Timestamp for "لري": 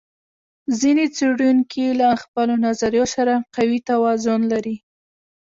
4.51-4.75